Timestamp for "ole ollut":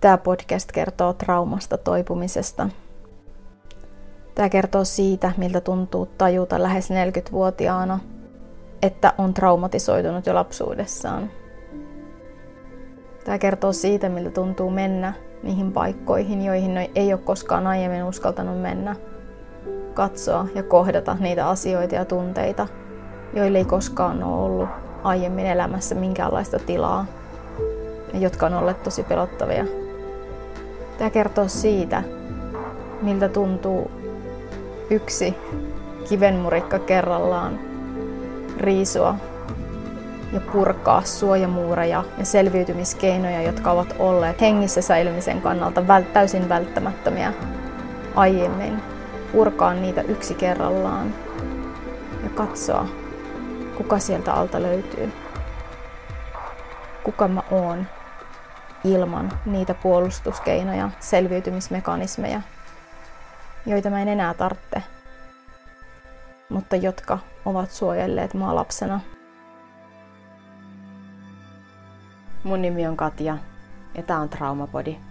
24.22-24.68